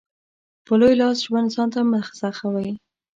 په 0.65 0.73
لوی 0.79 0.93
لاس 1.01 1.17
ژوند 1.25 1.53
ځانته 1.55 1.79
مه 1.89 1.99
سخوئ. 2.19 2.69